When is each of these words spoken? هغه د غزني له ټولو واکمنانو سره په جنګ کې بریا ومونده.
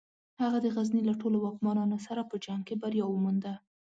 هغه 0.41 0.57
د 0.61 0.67
غزني 0.75 1.01
له 1.09 1.13
ټولو 1.21 1.37
واکمنانو 1.41 1.97
سره 2.07 2.21
په 2.29 2.35
جنګ 2.45 2.61
کې 2.67 2.75
بریا 2.81 3.05
ومونده. 3.07 3.53